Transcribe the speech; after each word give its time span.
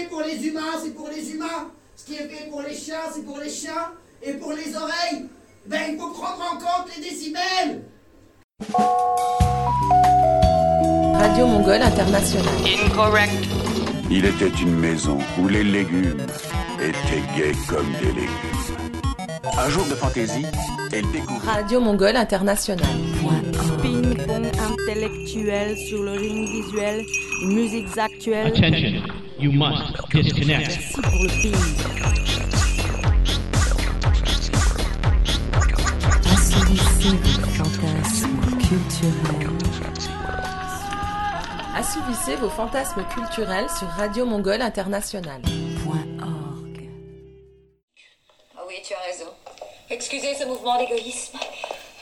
fait 0.00 0.08
pour 0.08 0.22
les 0.22 0.46
humains, 0.46 0.78
c'est 0.82 0.94
pour 0.94 1.08
les 1.08 1.30
humains. 1.32 1.70
Ce 1.96 2.04
qui 2.04 2.14
est 2.14 2.28
fait 2.28 2.48
pour 2.48 2.62
les 2.62 2.74
chiens, 2.74 3.04
c'est 3.12 3.24
pour 3.24 3.38
les 3.38 3.50
chiens. 3.50 3.92
Et 4.22 4.32
pour 4.34 4.52
les 4.52 4.74
oreilles, 4.76 5.26
ben 5.66 5.80
il 5.90 5.98
faut 5.98 6.10
prendre 6.10 6.42
en 6.52 6.56
compte 6.56 6.90
les 6.96 7.02
décibels. 7.02 7.82
Radio 11.14 11.46
Mongole 11.46 11.82
International. 11.82 12.54
Incorrect. 12.66 13.32
Il 14.10 14.24
était 14.24 14.48
une 14.60 14.76
maison 14.76 15.18
où 15.40 15.48
les 15.48 15.64
légumes 15.64 16.26
étaient 16.80 17.24
gays 17.36 17.56
comme 17.68 17.90
des 18.00 18.12
légumes. 18.12 18.50
Un 19.58 19.68
jour 19.70 19.84
de 19.86 19.94
fantaisie, 19.94 20.46
elle 20.92 21.10
découvre 21.12 21.42
Radio 21.46 21.80
Mongole 21.80 22.16
International. 22.16 22.86
Ping-pong 23.82 24.46
intellectuel 24.68 25.76
sur 25.76 26.02
le 26.02 26.12
ring 26.12 26.46
visuel, 26.48 27.04
musiques 27.46 27.96
actuelles. 27.96 28.48
Attention, 28.48 29.02
you 29.40 29.52
must 29.52 29.94
disconnect. 30.12 30.68
Merci 30.68 31.00
pour 31.00 31.22
le 31.22 31.28
ping. 31.28 31.54
Assouvissez 41.74 42.36
vos 42.36 42.50
fantasmes 42.50 43.04
culturels 43.14 43.68
sur 43.70 43.88
Radio 43.88 44.26
Mongole 44.26 44.60
International. 44.60 45.40
Ah 48.56 48.62
oui, 48.68 48.74
tu 48.84 48.92
as 48.92 48.98
raison. 49.10 49.30
Excusez 49.88 50.34
ce 50.34 50.44
mouvement 50.44 50.78
d'égoïsme. 50.78 51.38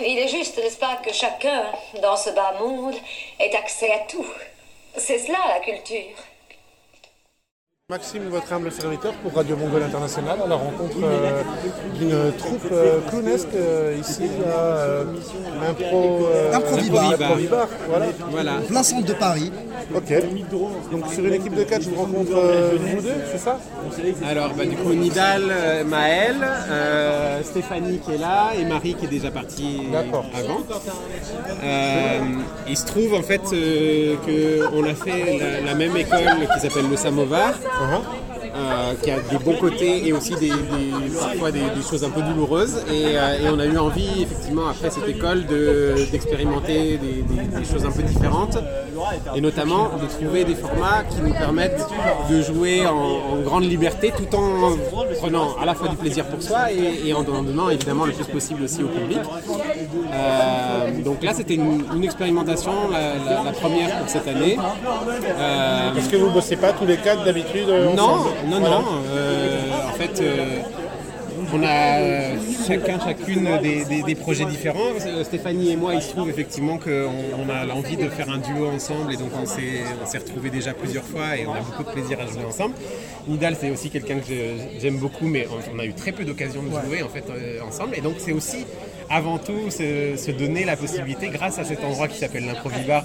Il 0.01 0.19
est 0.19 0.29
juste, 0.29 0.59
n'est-ce 0.59 0.79
pas, 0.79 0.97
que 0.97 1.13
chacun, 1.13 1.67
dans 2.03 2.17
ce 2.17 2.31
bas 2.31 2.55
monde, 2.61 2.95
ait 3.39 3.55
accès 3.57 3.93
à 3.93 4.01
tout. 4.11 4.27
C'est 4.97 5.19
cela, 5.19 5.39
la 5.49 5.61
culture. 5.61 6.17
Maxime, 7.91 8.25
votre 8.29 8.53
humble 8.53 8.71
serviteur 8.71 9.15
pour 9.15 9.33
Radio 9.33 9.57
Mongole 9.57 9.83
International, 9.83 10.39
à 10.45 10.47
la 10.47 10.57
rencontre 10.57 10.99
euh, 11.03 11.43
d'une 11.99 12.37
troupe 12.37 12.69
euh, 12.71 13.01
clownesque 13.09 13.49
euh, 13.55 13.97
ici 13.99 14.25
à 14.45 14.59
euh, 14.59 15.05
l'impro. 15.59 16.29
Improvibar, 16.53 17.15
voilà. 17.89 18.07
Voilà. 18.31 18.53
Plein 18.69 18.83
centre 18.83 19.07
de 19.07 19.15
Paris. 19.15 19.51
Ok. 19.95 20.13
Donc 20.91 21.13
sur 21.13 21.25
une 21.25 21.35
équipe 21.35 21.55
de 21.55 21.65
catch, 21.65 21.83
je 21.85 21.91
vous 21.91 21.97
rencontre 22.03 22.31
euh, 22.35 22.71
vous 22.79 23.03
deux, 23.03 23.15
c'est 23.33 23.39
ça? 23.39 23.59
Alors, 24.29 24.51
bah, 24.55 24.65
du 24.65 24.77
coup, 24.77 24.93
Nidal, 24.93 25.43
euh, 25.51 25.85
Maël, 25.85 26.37
euh, 26.43 27.43
Stéphanie 27.43 27.99
qui 27.99 28.13
est 28.13 28.19
là 28.19 28.51
et 28.59 28.65
Marie 28.65 28.95
qui 28.95 29.07
est 29.07 29.09
déjà 29.09 29.31
partie 29.31 29.83
D'accord. 29.93 30.27
avant. 30.35 30.61
Euh, 31.63 32.19
il 32.69 32.77
se 32.77 32.87
trouve 32.87 33.15
en 33.15 33.23
fait 33.23 33.43
qu'on 33.43 34.85
a 34.85 34.95
fait 34.95 35.39
la, 35.39 35.61
la 35.71 35.75
même 35.75 35.97
école 35.97 36.47
qui 36.55 36.61
s'appelle 36.61 36.89
le 36.91 36.97
Samovar. 36.97 37.55
Euh, 38.59 38.95
qui 39.03 39.11
a 39.11 39.17
des 39.21 39.39
bons 39.45 39.57
côtés 39.57 40.07
et 40.07 40.13
aussi 40.13 40.35
des, 40.35 40.49
des- 40.51 41.17
parfois 41.21 41.51
des, 41.53 41.61
des 41.61 41.83
choses 41.89 42.05
un 42.05 42.11
peu 42.11 42.23
douloureuses. 42.23 42.77
Et, 42.93 43.17
euh, 43.17 43.39
et 43.43 43.49
on 43.51 43.59
a 43.59 43.67
eu 43.67 43.79
envie, 43.79 44.23
effectivement, 44.23 44.69
après 44.69 44.91
cette 44.91 45.09
école, 45.09 45.47
de- 45.47 45.95
d'expérimenter 46.11 46.99
des, 46.99 47.23
des- 47.23 47.59
des 47.59 47.65
choses 47.65 47.85
un 47.87 47.91
peu 47.91 48.03
différentes. 48.03 48.59
Et 49.37 49.41
notamment 49.41 49.91
de 50.03 50.07
trouver 50.07 50.45
des 50.45 50.57
formats 50.57 51.05
qui 51.09 51.21
nous 51.23 51.33
permettent 51.33 51.87
de 52.31 52.43
jouer 52.43 52.85
en, 52.87 52.95
en 53.33 53.37
grande 53.45 53.65
liberté 53.65 54.13
tout 54.15 54.35
en 54.37 54.73
prenant 55.21 55.55
à 55.61 55.65
la 55.65 55.75
fois 55.75 55.89
du 55.89 55.97
plaisir 55.97 56.25
pour 56.27 56.43
soi 56.43 56.73
et, 56.73 57.09
et 57.09 57.15
en 57.15 57.23
donnant 57.23 57.71
évidemment 57.71 58.05
le 58.07 58.13
plus 58.13 58.25
possible 58.25 58.65
aussi 58.65 58.83
au 58.83 58.89
public. 58.89 59.19
Euh, 60.13 61.03
donc 61.05 61.23
là, 61.23 61.33
c'était 61.35 61.55
une, 61.55 61.85
une 61.95 62.05
expérimentation, 62.05 62.73
la, 62.91 63.15
la- 63.37 63.43
la 63.45 63.53
première 63.53 63.99
pour 63.99 64.09
cette 64.09 64.27
année. 64.29 64.59
Est-ce 65.97 66.09
que 66.09 66.17
vous 66.17 66.31
bossez 66.31 66.57
pas 66.57 66.73
tous 66.73 66.87
les 66.87 66.97
quatre 66.97 67.25
d'habitude 67.25 67.69
non, 67.97 68.03
ensemble 68.03 68.31
non, 68.49 68.61
Voilà. 68.61 68.77
non. 68.77 68.85
euh, 69.07 69.61
en 69.89 69.93
fait, 69.97 70.21
euh, 70.21 70.61
on 71.55 71.63
a 71.63 71.99
euh, 72.01 72.37
chacun, 72.67 72.99
chacune 73.01 73.49
des, 73.63 74.03
des- 74.03 74.15
projets 74.15 74.45
différents. 74.45 74.91
Stéphanie 75.23 75.71
et 75.73 75.77
moi, 75.77 75.95
il 75.95 76.03
se 76.03 76.11
trouve 76.11 76.29
effectivement 76.29 76.77
qu'on 76.79 77.11
on 77.39 77.49
a 77.49 77.65
l'envie 77.65 77.97
de 77.97 78.09
faire 78.09 78.29
un 78.29 78.39
duo 78.39 78.69
ensemble 78.69 79.15
et 79.15 79.17
donc 79.17 79.31
on 79.41 79.47
s'est 79.47 80.19
retrouvés 80.19 80.51
déjà 80.51 80.75
plusieurs 80.75 81.05
fois 81.05 81.37
et 81.39 81.47
on 81.47 81.53
a 81.55 81.61
beaucoup 81.61 81.85
de 81.85 81.91
plaisir 81.91 82.19
à 82.21 82.27
jouer 82.27 82.45
ensemble. 82.47 82.75
Nidal, 83.29 83.57
c'est 83.59 83.71
aussi 83.71 83.89
quelqu'un 83.89 84.19
que 84.19 84.33
j'aime 84.81 84.99
beaucoup, 84.99 85.27
mais 85.27 85.47
on, 85.75 85.79
a 85.79 85.85
eu 85.85 85.95
très 85.95 86.13
peu 86.13 86.25
d'occasions 86.25 86.63
de 86.63 86.71
jouer 86.87 87.03
en 87.03 87.09
fait 87.09 87.25
ensemble. 87.67 87.95
Et 87.97 88.01
donc 88.01 88.15
c'est 88.19 88.33
aussi 88.33 88.67
avant 89.09 89.39
tout 89.39 89.71
se, 89.71 90.17
se 90.17 90.31
donner 90.33 90.65
la 90.67 90.77
possibilité, 90.77 91.29
grâce 91.29 91.59
à 91.59 91.65
cet 91.65 91.83
endroit 91.83 92.09
qui 92.09 92.19
s'appelle 92.19 92.45
l'Improvibar, 92.45 93.05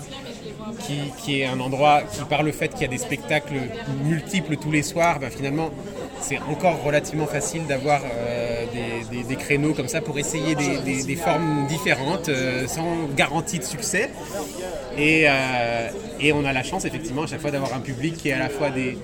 qui, 1.17 1.41
est 1.41 1.45
un 1.45 1.59
endroit 1.59 2.01
qui, 2.01 2.23
par 2.25 2.43
le 2.43 2.51
fait 2.51 2.69
qu'il 2.69 2.81
y 2.81 2.85
a 2.85 2.89
des 2.89 2.97
spectacles 2.97 3.55
multiples 4.03 4.57
tous 4.57 4.71
les 4.71 4.83
soirs, 4.83 5.19
ben, 5.19 5.29
finalement, 5.29 5.69
c'est 6.21 6.39
encore 6.49 6.81
relativement 6.83 7.25
facile 7.25 7.65
d'avoir 7.67 8.01
euh, 8.03 8.65
des, 9.27 9.35
créneaux 9.35 9.73
comme 9.73 9.87
ça 9.87 9.99
pour 10.01 10.17
essayer 10.17 10.55
des, 10.55 11.15
formes 11.15 11.67
différentes, 11.67 12.29
euh, 12.29 12.67
sans 12.67 13.07
garantie 13.15 13.59
de 13.59 13.63
succès. 13.63 14.09
Et, 14.97 15.25
euh, 15.27 15.89
et 16.19 16.31
on 16.33 16.45
a 16.45 16.53
la 16.53 16.63
chance, 16.63 16.85
effectivement, 16.85 17.23
à 17.23 17.27
chaque 17.27 17.41
fois 17.41 17.51
d'avoir 17.51 17.73
un 17.73 17.79
public 17.79 18.15
qui 18.17 18.29
est 18.29 18.33
à 18.33 18.39
la 18.39 18.49
fois 18.49 18.69
des 18.69 18.97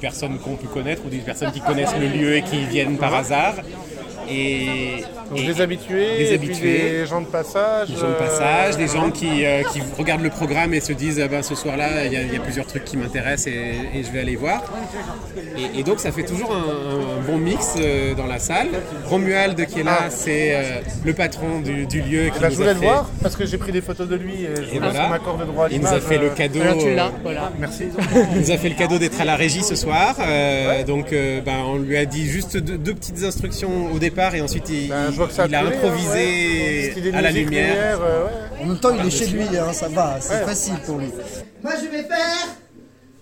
personnes 0.00 0.38
qu'on 0.38 0.56
peut 0.56 0.68
connaître 0.68 1.02
ou 1.04 1.10
des 1.10 1.18
personnes 1.18 1.52
qui 1.52 1.60
connaissent 1.60 1.96
le 1.98 2.08
lieu 2.08 2.36
et 2.36 2.42
qui 2.42 2.64
viennent 2.64 2.96
par 2.96 3.14
hasard. 3.14 3.54
Et, 4.30 5.04
Donc 5.30 5.38
et- 5.38 5.46
des 5.46 5.60
habitués, 5.60 6.18
des 6.18 6.32
et 6.34 6.38
puis 6.38 6.48
habitués. 6.48 6.90
des 6.90 7.06
gens 7.06 7.20
de 7.20 7.26
passage. 7.26 7.88
Des 7.88 7.94
gens 7.96 8.08
de 8.08 8.12
euh, 8.12 8.18
passage, 8.18 8.76
des 8.76 8.88
gens 8.88 9.10
qui, 9.10 9.44
euh, 9.46 9.62
qui 9.72 9.80
regardent 9.96 10.22
le 10.22 10.30
programme 10.30 10.74
et 10.74 10.80
se 10.80 10.92
disent 10.92 11.20
ah 11.24 11.28
ben, 11.28 11.42
ce 11.42 11.54
soir-là, 11.54 12.04
il 12.06 12.12
y, 12.12 12.16
a- 12.16 12.22
il 12.22 12.32
y 12.32 12.36
a 12.36 12.40
plusieurs 12.40 12.66
trucs 12.66 12.84
qui 12.84 12.96
m'intéressent 12.96 13.46
et, 13.46 13.98
et 13.98 14.02
je 14.02 14.10
vais 14.10 14.20
aller 14.20 14.36
voir. 14.36 14.62
Et, 15.56 15.80
et 15.80 15.82
donc 15.82 16.00
ça 16.00 16.10
fait 16.12 16.24
toujours 16.24 16.52
un, 16.54 17.20
un 17.20 17.22
bon 17.26 17.38
mix 17.38 17.74
euh, 17.78 18.14
dans 18.14 18.26
la 18.26 18.38
salle. 18.38 18.68
Romuald 19.06 19.66
qui 19.66 19.80
est 19.80 19.84
là, 19.84 20.10
c'est 20.10 20.54
euh, 20.54 20.62
le 21.04 21.12
patron 21.14 21.60
du, 21.60 21.86
du 21.86 22.00
lieu 22.02 22.24
qui 22.30 22.32
Eh 22.36 22.40
ben, 22.40 22.48
nous 22.48 22.50
je 22.50 22.56
voulais 22.56 22.70
a 22.70 22.74
le 22.74 22.80
voir 22.80 23.10
parce 23.22 23.36
que 23.36 23.46
j'ai 23.46 23.58
pris 23.58 23.72
des 23.72 23.80
photos 23.80 24.08
de 24.08 24.16
lui 24.16 24.44
et 24.44 24.48
je 24.72 24.78
voilà. 24.78 25.06
son 25.08 25.12
accord 25.12 25.36
de 25.38 25.44
droit 25.44 25.66
à 25.66 25.68
Il 25.70 25.80
nous 25.80 25.86
a 25.86 26.00
fait 26.00 26.18
le 26.18 26.26
euh, 26.26 26.34
cadeau. 26.34 26.60
alors, 26.60 26.78
tu 26.78 26.94
l'as, 26.94 27.06
euh, 27.06 27.10
voilà. 27.22 27.52
Merci. 27.58 27.84
Il 28.34 28.40
nous 28.40 28.50
a 28.50 28.56
fait 28.58 28.68
le 28.68 28.74
cadeau 28.74 28.98
d'être 28.98 29.20
à 29.20 29.24
la 29.24 29.36
régie 29.36 29.62
ce 29.62 29.76
soir. 29.76 30.16
euh, 30.20 30.82
Donc, 30.84 31.12
euh, 31.12 31.40
ben, 31.40 31.58
on 31.66 31.76
lui 31.78 31.96
a 31.96 32.04
dit 32.04 32.26
juste 32.26 32.56
deux, 32.56 32.78
deux 32.78 32.94
petites 32.94 33.22
instructions 33.22 33.92
au 33.92 33.98
départ 33.98 34.34
et 34.34 34.40
ensuite 34.40 34.68
il, 34.70 34.88
Ben, 34.88 35.10
vois 35.20 35.28
que 35.28 35.34
ça 35.34 35.46
il 35.46 35.54
a 35.54 35.60
hein, 35.60 35.66
improvisé 35.66 36.94
ouais. 36.96 37.14
À 37.14 37.20
la 37.20 37.30
lumière. 37.30 38.00
euh, 38.00 38.24
ouais. 38.24 38.62
En 38.62 38.66
même 38.66 38.80
temps, 38.80 38.90
il 38.98 39.06
est 39.06 39.10
chez 39.10 39.26
lui, 39.26 39.42
hein, 39.56 39.72
ça 39.72 39.88
va, 39.88 40.18
c'est 40.20 40.34
Ouais. 40.34 40.44
facile 40.44 40.74
pour 40.86 40.98
lui. 40.98 41.08
Moi, 41.62 41.72
je 41.82 41.86
vais 41.88 42.02
faire 42.04 42.48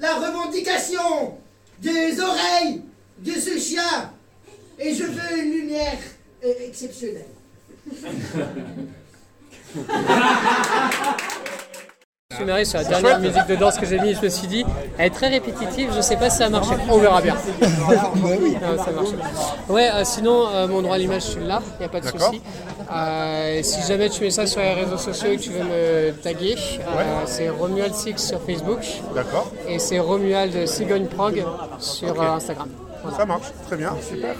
la 0.00 0.14
revendication 0.14 1.36
des 1.80 2.20
oreilles 2.20 2.82
de 3.18 3.32
ce 3.32 3.58
chien. 3.58 4.12
Et 4.78 4.94
je 4.94 5.04
veux 5.04 5.38
une 5.42 5.50
lumière 5.52 5.98
euh, 6.44 6.52
exceptionnelle. 6.68 7.26
Sur 12.64 12.78
la 12.78 12.84
dernière 12.84 13.18
musique 13.18 13.46
de 13.48 13.56
danse 13.56 13.78
que 13.78 13.86
j'ai 13.86 13.98
mis, 13.98 14.14
je 14.14 14.22
me 14.22 14.28
suis 14.28 14.46
dit, 14.46 14.64
elle 14.96 15.06
est 15.06 15.10
très 15.10 15.26
répétitive, 15.28 15.90
je 15.94 16.00
sais 16.00 16.16
pas 16.16 16.30
si 16.30 16.38
ça 16.38 16.46
a 16.46 16.48
marché. 16.48 16.70
On 16.88 16.98
verra 16.98 17.20
bien. 17.20 17.34
Non, 17.34 18.78
ça 18.84 18.90
marche. 18.92 19.08
Ouais, 19.68 19.90
euh, 19.92 20.02
sinon, 20.04 20.46
euh, 20.48 20.68
mon 20.68 20.80
droit 20.82 20.94
à 20.94 20.98
l'image, 20.98 21.22
je 21.22 21.30
suis 21.32 21.44
là, 21.44 21.60
il 21.74 21.80
n'y 21.80 21.86
a 21.86 21.88
pas 21.88 21.98
de 21.98 22.04
D'accord. 22.04 22.28
souci. 22.28 22.40
Euh, 22.92 23.60
si 23.62 23.86
jamais 23.88 24.08
tu 24.08 24.22
mets 24.22 24.30
ça 24.30 24.46
sur 24.46 24.60
les 24.60 24.72
réseaux 24.72 24.96
sociaux 24.98 25.30
et 25.32 25.36
que 25.36 25.42
tu 25.42 25.50
veux 25.50 25.64
me 25.64 26.12
taguer, 26.12 26.54
euh, 26.80 27.22
c'est 27.26 27.48
Romuald 27.48 27.94
Six 27.94 28.16
sur 28.18 28.40
Facebook 28.40 28.80
D'accord, 29.14 29.50
et 29.66 29.78
c'est 29.80 29.98
Romuald 29.98 30.66
Cigogne 30.68 31.06
Prague 31.06 31.44
sur 31.80 32.20
euh, 32.22 32.36
Instagram. 32.36 32.68
Voilà. 33.02 33.16
ça 33.16 33.26
marche, 33.26 33.46
très 33.66 33.76
bien, 33.76 33.94
super. 34.00 34.34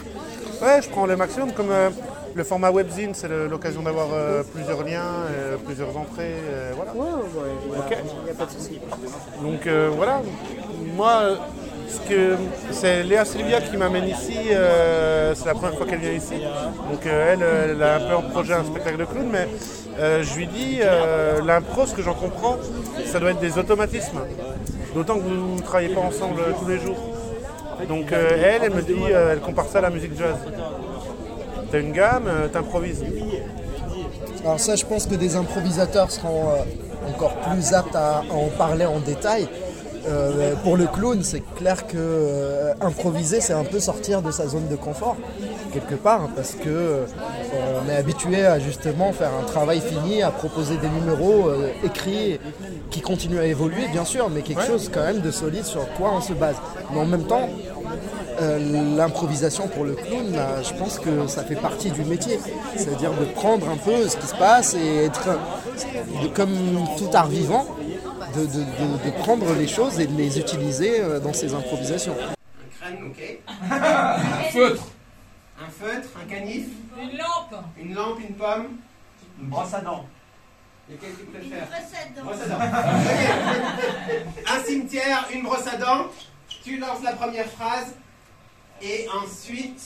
Ouais, 0.62 0.80
je 0.82 0.88
prends 0.88 1.06
le 1.06 1.16
maximum 1.16 1.52
comme 1.52 1.70
euh, 1.70 1.90
le 2.38 2.44
format 2.44 2.70
webzine, 2.70 3.14
c'est 3.14 3.28
l'occasion 3.50 3.82
d'avoir 3.82 4.06
euh, 4.14 4.44
plusieurs 4.54 4.84
liens, 4.84 5.26
euh, 5.28 5.56
plusieurs 5.56 5.96
entrées, 5.96 6.36
euh, 6.48 6.72
voilà. 6.76 6.92
Ouais, 6.94 7.22
ouais, 7.34 7.78
Ok. 7.78 7.98
il 8.20 8.24
n'y 8.24 8.30
a 8.30 8.34
pas 8.34 8.46
de 8.46 8.50
souci. 8.52 8.78
Donc 9.42 9.68
voilà, 9.96 10.22
moi, 10.94 11.36
ce 11.88 11.98
que 12.08 12.36
c'est 12.70 13.02
Léa 13.02 13.24
Sylvia 13.24 13.60
qui 13.60 13.76
m'amène 13.76 14.06
ici, 14.08 14.36
c'est 15.34 15.46
la 15.46 15.54
première 15.54 15.76
fois 15.76 15.86
qu'elle 15.86 15.98
vient 15.98 16.12
ici. 16.12 16.36
Donc 16.90 17.04
elle, 17.04 17.42
elle 17.42 17.82
a 17.82 17.96
un 17.96 18.00
peu 18.08 18.14
en 18.14 18.22
projet 18.22 18.54
un 18.54 18.64
spectacle 18.64 18.98
de 18.98 19.04
clown, 19.04 19.28
mais 19.30 19.48
je 20.22 20.34
lui 20.36 20.46
dis, 20.46 20.78
l'impro, 21.44 21.86
ce 21.86 21.94
que 21.94 22.02
j'en 22.02 22.14
comprends, 22.14 22.56
ça 23.04 23.18
doit 23.18 23.32
être 23.32 23.40
des 23.40 23.58
automatismes. 23.58 24.20
D'autant 24.94 25.16
que 25.16 25.22
vous 25.24 25.56
ne 25.56 25.60
travaillez 25.60 25.92
pas 25.94 26.00
ensemble 26.00 26.40
tous 26.60 26.68
les 26.68 26.78
jours. 26.78 26.96
Donc 27.86 28.12
euh, 28.12 28.30
elle, 28.32 28.64
elle 28.64 28.74
me 28.74 28.82
dit, 28.82 28.94
euh, 29.12 29.32
elle 29.32 29.40
compare 29.40 29.66
ça 29.66 29.78
à 29.78 29.82
la 29.82 29.90
musique 29.90 30.16
jazz. 30.18 30.34
T'as 31.70 31.80
une 31.80 31.92
gamme, 31.92 32.26
euh, 32.26 32.48
t'improvises. 32.48 33.04
Alors 34.42 34.60
ça, 34.60 34.76
je 34.76 34.84
pense 34.84 35.06
que 35.06 35.14
des 35.14 35.36
improvisateurs 35.36 36.10
seront 36.10 36.50
euh, 36.50 36.62
encore 37.14 37.34
plus 37.36 37.72
apte 37.74 37.94
à, 37.94 38.22
en 38.30 38.48
parler 38.56 38.86
en 38.86 39.00
détail. 39.00 39.48
Euh, 40.06 40.54
pour 40.62 40.76
le 40.76 40.86
clown, 40.86 41.22
c'est 41.22 41.42
clair 41.56 41.86
que 41.86 41.96
euh, 41.98 42.72
improviser, 42.80 43.40
c'est 43.40 43.52
un 43.52 43.64
peu 43.64 43.78
sortir 43.80 44.22
de 44.22 44.30
sa 44.30 44.46
zone 44.46 44.68
de 44.68 44.76
confort, 44.76 45.16
quelque 45.72 45.96
part, 45.96 46.22
hein, 46.22 46.30
parce 46.34 46.52
que 46.52 46.68
euh, 46.68 47.04
on 47.84 47.90
est 47.90 47.96
habitué 47.96 48.46
à 48.46 48.58
justement 48.58 49.12
faire 49.12 49.30
un 49.34 49.44
travail 49.44 49.80
fini, 49.80 50.22
à 50.22 50.30
proposer 50.30 50.76
des 50.78 50.88
numéros 50.88 51.50
écrits 51.84 52.38
qui 52.90 53.00
continuent 53.00 53.40
à 53.40 53.46
évoluer, 53.46 53.88
bien 53.92 54.04
sûr, 54.04 54.30
mais 54.30 54.42
quelque 54.42 54.64
chose 54.64 54.90
quand 54.92 55.04
même 55.04 55.20
de 55.20 55.30
solide 55.30 55.64
sur 55.64 55.86
quoi 55.94 56.12
on 56.14 56.20
se 56.20 56.32
base. 56.32 56.56
Mais 56.92 57.00
en 57.00 57.06
même 57.06 57.24
temps, 57.24 57.48
euh, 58.40 58.96
l'improvisation 58.96 59.68
pour 59.68 59.84
le 59.84 59.94
clown, 59.94 60.32
là, 60.32 60.62
je 60.62 60.72
pense 60.74 60.98
que 60.98 61.26
ça 61.26 61.44
fait 61.44 61.56
partie 61.56 61.90
du 61.90 62.02
métier. 62.04 62.38
C'est-à-dire 62.76 63.12
de 63.12 63.24
prendre 63.26 63.68
un 63.68 63.76
peu 63.76 64.08
ce 64.08 64.16
qui 64.16 64.26
se 64.26 64.34
passe 64.36 64.74
et 64.74 65.04
être, 65.04 65.38
de- 66.22 66.28
comme 66.28 66.50
tout 66.96 67.10
art 67.14 67.28
vivant, 67.28 67.66
de, 68.36 68.40
de- 68.42 68.46
de- 68.46 69.04
de 69.06 69.10
prendre 69.18 69.52
les 69.54 69.66
choses 69.68 69.98
et 70.00 70.06
de 70.06 70.16
les 70.16 70.38
utiliser 70.38 71.00
euh, 71.00 71.18
dans 71.20 71.32
ses 71.32 71.54
improvisations. 71.54 72.14
Un 72.20 72.84
crâne, 72.86 72.98
ok. 73.10 73.40
un 73.70 74.50
feutre. 74.52 74.82
Un 75.60 75.70
feutre, 75.70 76.08
un 76.24 76.28
canif. 76.28 76.66
Une 77.00 77.16
lampe. 77.18 77.62
Une 77.80 77.94
lampe, 77.94 78.18
une 78.20 78.34
pomme. 78.34 78.68
Une 79.40 79.48
brosse 79.48 79.74
à 79.74 79.80
dents. 79.80 80.04
Tu 80.88 80.96
préfères 80.96 81.66
brosse 81.66 81.92
à 81.94 82.20
dents. 82.20 82.24
Brosse 82.24 82.42
à 82.42 82.48
dents. 82.48 82.64
Ok. 84.08 84.50
Un 84.56 84.64
cimetière, 84.64 85.28
une 85.34 85.42
brosse 85.42 85.66
à 85.66 85.76
dents. 85.76 86.06
Tu 86.64 86.78
lances 86.78 87.02
la 87.04 87.12
première 87.12 87.46
phrase. 87.46 87.94
Et 88.82 89.06
ensuite. 89.08 89.80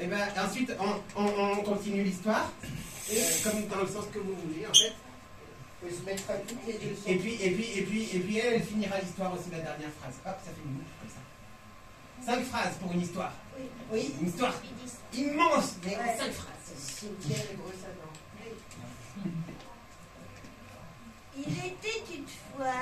Et 0.00 0.06
ben, 0.06 0.28
ensuite, 0.44 0.72
on, 0.80 1.20
on- 1.22 1.52
on 1.52 1.56
continue 1.62 2.02
l'histoire. 2.04 2.50
Euh, 3.12 3.14
comme 3.44 3.66
dans 3.68 3.80
le 3.82 3.86
sens 3.88 4.04
que 4.12 4.18
vous 4.18 4.34
voulez, 4.34 4.66
en 4.66 4.72
fait. 4.72 4.92
se 5.94 6.02
mettre 6.06 6.30
à 6.30 6.34
toutes 6.36 6.66
les 6.66 6.72
deux 6.74 6.96
Et 7.06 7.16
puis, 7.16 7.34
et 7.34 7.50
puis, 7.50 7.78
et 7.78 7.82
puis, 7.82 8.02
et 8.16 8.18
puis 8.20 8.38
elle, 8.38 8.54
elle 8.54 8.62
finira 8.62 8.98
l'histoire 8.98 9.32
aussi, 9.34 9.50
la 9.52 9.58
dernière 9.60 9.90
phrase. 10.00 10.14
Hop, 10.24 10.36
ça 10.44 10.50
fait 10.50 10.62
une 10.64 10.72
boucle 10.72 10.86
comme 11.00 11.10
ça. 11.10 12.32
Cinq 12.32 12.44
phrases 12.46 12.74
pour 12.80 12.92
une 12.92 13.02
histoire. 13.02 13.32
Oui. 13.92 14.14
Une 14.20 14.28
histoire 14.28 14.54
immense, 15.12 15.74
mais 15.84 15.96
Ouais. 15.96 16.16
cinq 16.18 16.32
phrases. 16.32 16.72
Cimetière 16.78 17.44
et 17.52 17.56
brosse 17.56 17.82
à 17.84 17.92
dents. 17.92 19.30
Il 21.36 21.42
était 21.58 22.02
une 22.16 22.24
fois 22.56 22.72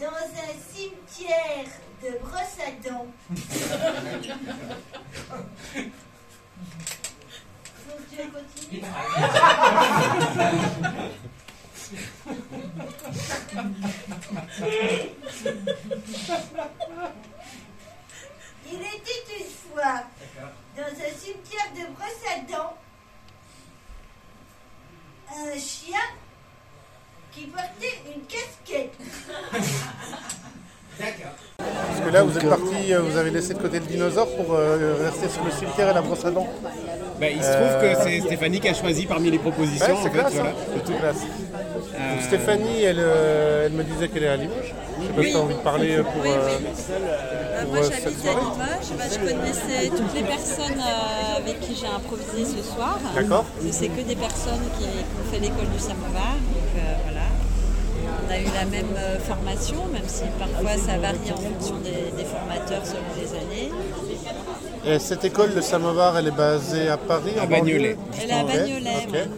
dans 0.00 0.06
un 0.06 0.54
cimetière 0.72 1.66
de 2.02 2.18
brosse 2.18 2.58
à 2.60 2.70
dents. 2.88 3.06
Donc 7.86 8.00
tu 8.10 8.16
veux 8.16 8.30
continuer 8.30 8.82
Il 18.66 18.80
était 18.80 19.22
une 19.38 19.50
fois 19.72 19.98
dans 20.76 20.82
un 20.82 21.12
cimetière 21.16 21.70
de 21.74 21.84
brosse 21.94 22.24
à 22.28 22.40
dents 22.50 22.76
un 25.36 25.58
chien 25.58 25.98
qui 27.32 27.46
portait 27.46 28.00
une 28.14 28.22
casquette. 28.26 28.94
D'accord. 30.98 31.32
Parce 31.58 32.00
que 32.00 32.08
là, 32.10 32.22
vous 32.22 32.38
êtes 32.38 32.48
parti, 32.48 32.94
laissé 33.44 33.54
de 33.54 33.58
côté 33.62 33.78
le 33.78 33.84
dinosaure 33.86 34.28
pour 34.36 34.54
euh, 34.54 34.94
rester 35.04 35.28
sur 35.28 35.44
le 35.44 35.50
cimetière 35.50 35.90
et 35.90 35.94
la 35.94 36.00
brosse 36.02 36.24
à 36.24 36.30
dents. 36.30 36.46
Bah, 37.20 37.26
il 37.30 37.42
se 37.42 37.52
trouve 37.52 37.80
que 37.80 38.02
c'est 38.02 38.20
Stéphanie 38.20 38.58
qui 38.60 38.68
a 38.68 38.74
choisi 38.74 39.06
parmi 39.06 39.30
les 39.30 39.38
propositions. 39.38 39.86
Ouais, 39.86 39.92
en 39.92 40.02
c'est 40.02 40.10
fait, 40.10 40.18
classe, 40.18 40.32
voilà. 40.34 40.50
hein. 40.50 40.54
c'est 40.74 40.84
tout. 40.84 40.98
Classe. 40.98 41.22
Euh, 41.94 42.14
Donc 42.14 42.22
Stéphanie, 42.24 42.82
elle, 42.82 42.96
euh, 42.98 43.66
elle 43.66 43.72
me 43.72 43.84
disait 43.84 44.08
qu'elle 44.08 44.24
est 44.24 44.28
à 44.28 44.36
Limoges. 44.36 44.74
Je 45.00 45.06
sais 45.06 45.12
pas 45.12 45.22
si 45.22 45.30
tu 45.30 45.36
as 45.36 45.40
envie 45.40 45.54
de 45.54 45.60
parler 45.60 45.96
pour, 45.98 46.22
Oui, 46.22 46.30
euh, 46.32 46.58
oui. 46.58 46.66
Pour, 47.62 47.72
moi 47.74 47.82
j'habite 47.82 47.94
cette 47.94 48.06
à 48.06 48.32
soirée. 48.32 48.40
Limoges, 48.40 48.90
Bah, 48.98 49.04
je 49.12 49.18
connaissais 49.30 49.88
toutes 49.90 50.14
les 50.14 50.22
personnes 50.22 50.80
euh, 50.80 51.38
avec 51.38 51.60
qui 51.60 51.76
j'ai 51.76 51.86
improvisé 51.86 52.44
ce 52.44 52.62
soir. 52.74 52.98
D'accord. 53.14 53.44
C'est 53.70 53.88
que 53.88 54.00
des 54.00 54.16
personnes 54.16 54.64
qui, 54.78 54.84
qui 54.84 55.14
ont 55.20 55.30
fait 55.32 55.38
l'école 55.40 55.68
du 55.72 55.78
samovar, 55.78 56.34
donc 56.34 56.70
euh, 56.76 56.80
voilà. 57.04 57.13
On 58.26 58.30
a 58.32 58.38
eu 58.38 58.44
la 58.54 58.64
même 58.64 58.94
euh, 58.96 59.18
formation, 59.20 59.76
même 59.92 60.02
si 60.06 60.22
parfois 60.38 60.76
ça 60.78 60.98
varie 60.98 61.18
en 61.32 61.36
fonction 61.36 61.76
des, 61.78 62.10
des 62.16 62.24
formateurs 62.24 62.84
selon 62.84 63.02
les 63.20 63.30
années. 63.32 63.70
Et 64.86 64.98
cette 64.98 65.24
école 65.24 65.54
de 65.54 65.60
Samovar, 65.60 66.16
elle 66.18 66.28
est 66.28 66.36
basée 66.36 66.88
à 66.88 66.96
Paris 66.96 67.32
À 67.40 67.46
Bagnolet. 67.46 67.96
Elle 68.22 68.30
est 68.30 68.32
à 68.32 68.44
Bagnolet, 68.44 68.96
ok. 69.06 69.12
ouais. 69.12 69.28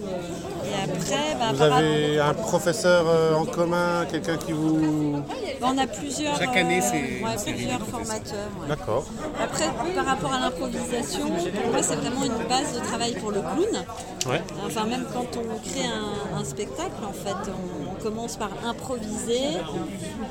Et 0.68 0.90
après, 0.90 1.36
bah, 1.38 1.46
Vous 1.52 1.58
par 1.58 1.76
avez 1.78 2.18
un 2.18 2.34
professeur 2.34 3.04
euh, 3.08 3.34
en 3.34 3.44
commun, 3.44 4.04
quelqu'un 4.10 4.36
qui 4.36 4.52
vous... 4.52 5.22
Bah, 5.60 5.68
on 5.72 5.78
a 5.78 5.86
plusieurs, 5.86 6.36
Chaque 6.36 6.56
année, 6.56 6.80
euh, 6.80 6.88
c'est- 6.90 7.24
ouais, 7.24 7.54
plusieurs 7.54 7.86
formateurs. 7.86 8.50
ouais. 8.60 8.68
D'accord. 8.68 9.04
Après, 9.42 9.64
par 9.94 10.04
rapport 10.04 10.32
à 10.34 10.40
l'improvisation, 10.40 11.26
pour 11.28 11.70
moi, 11.72 11.82
c'est 11.82 11.94
vraiment 11.96 12.24
une 12.24 12.48
base 12.48 12.74
de 12.74 12.80
travail 12.84 13.14
pour 13.14 13.30
le 13.30 13.40
clown. 13.40 13.84
Ouais. 14.28 14.42
Enfin, 14.66 14.84
même 14.86 15.04
quand 15.12 15.26
on 15.38 15.58
crée 15.68 15.86
un, 15.86 16.38
un 16.40 16.44
spectacle, 16.44 16.90
en 17.08 17.12
fait, 17.12 17.50
on 17.50 17.85
commence 18.06 18.36
par 18.36 18.50
improviser 18.64 19.48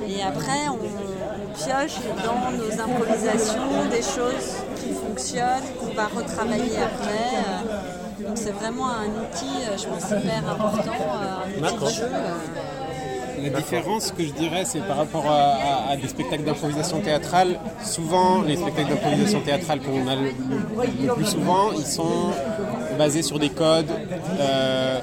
et 0.08 0.22
après, 0.24 0.62
on, 0.70 0.76
on 0.76 1.54
pioche 1.54 1.98
dans 2.24 2.52
nos 2.52 2.72
improvisations 2.88 3.86
des 3.92 4.02
choses 4.02 4.50
qui 4.78 4.92
fonctionnent, 4.94 5.68
qu'on 5.80 5.94
va 5.94 6.08
retravailler 6.20 6.78
après. 6.78 8.24
Donc, 8.26 8.38
c'est 8.38 8.52
vraiment 8.62 8.88
un 8.88 9.08
outil, 9.22 9.56
euh, 9.70 9.78
je 9.78 9.86
pense, 9.88 10.06
hyper 10.10 10.50
important, 10.50 11.02
euh, 11.02 11.60
un 11.60 11.74
outil 11.74 11.86
de 11.86 11.90
jeu. 11.90 12.04
euh. 12.06 13.44
La 13.44 13.60
différence 13.60 14.12
que 14.18 14.24
je 14.24 14.32
dirais, 14.32 14.64
c'est 14.66 14.80
par 14.80 14.98
rapport 14.98 15.26
à, 15.30 15.34
à- 15.90 15.92
à 15.92 15.96
des 15.98 16.08
spectacles 16.08 16.44
d'improvisation 16.46 17.02
théâtrale. 17.02 17.60
Souvent, 17.84 18.42
les 18.42 18.56
spectacles 18.56 18.90
d'improvisation 18.90 19.42
théâtrale 19.42 19.82
qu'on 19.82 20.08
a 20.08 20.16
le, 20.16 20.22
le- 20.22 21.08
le 21.08 21.14
plus 21.14 21.26
souvent, 21.26 21.72
ils 21.78 21.86
sont 21.86 22.32
basés 22.98 23.22
sur 23.22 23.38
des 23.38 23.50
codes 23.50 23.90
euh, 24.40 24.95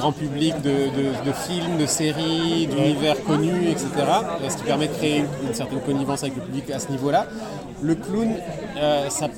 grand 0.00 0.12
public 0.12 0.54
de, 0.62 0.70
de- 1.26 1.32
films, 1.46 1.76
de 1.78 1.86
séries, 1.86 2.66
d'univers 2.66 3.22
connus, 3.24 3.68
etc. 3.68 3.88
Ce 4.48 4.56
qui 4.56 4.64
permet 4.64 4.88
de 4.88 4.94
créer 4.94 5.18
une, 5.46 5.54
certaine 5.54 5.80
connivence 5.80 6.22
avec 6.22 6.36
le 6.36 6.42
public 6.42 6.70
à 6.70 6.78
ce 6.78 6.88
niveau-là. 6.90 7.26
Le 7.82 7.94
clown, 7.94 8.30
euh, 8.78 9.08
ça- 9.08 9.28